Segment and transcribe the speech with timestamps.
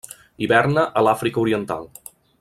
[0.45, 1.87] Hiverna a l'Àfrica Oriental.